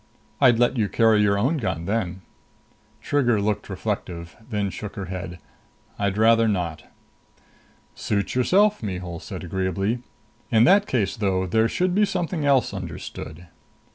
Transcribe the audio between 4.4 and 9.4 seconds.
then shook her head. "I'd rather not." "Suit yourself," Mihul